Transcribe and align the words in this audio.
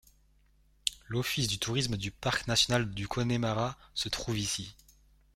L'office 1.09 1.45
du 1.47 1.59
tourisme 1.59 1.95
du 1.95 2.09
Parc 2.09 2.47
national 2.47 2.89
du 2.91 3.07
Connemara 3.07 3.77
se 3.93 4.09
trouve 4.09 4.39
ici. 4.39 4.73